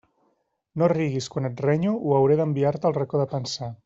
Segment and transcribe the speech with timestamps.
[0.81, 3.71] No riguis quan et renyo o hauré d'enviar-te al racó de pensar.